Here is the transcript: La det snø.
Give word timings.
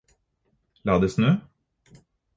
La 0.89 0.95
det 1.03 1.11
snø. 1.17 1.35